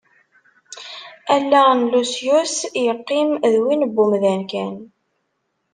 [1.35, 2.55] Allaɣ n Lusyus
[2.85, 4.75] yeqqim d win n wemdan kan.